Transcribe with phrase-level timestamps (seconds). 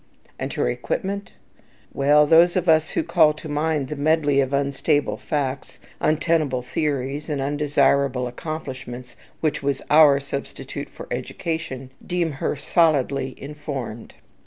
[0.39, 1.33] And her equipment?
[1.93, 7.29] Well, those of us who call to mind the medley of unstable facts, untenable theories,
[7.29, 14.15] and undesirable accomplishments, which was our substitute for education, deem her solidly informed.